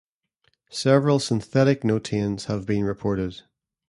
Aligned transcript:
Several 0.71 1.19
synthetic 1.19 1.81
knotanes 1.81 2.45
have 2.45 2.65
been 2.65 2.85
reported. 2.85 3.43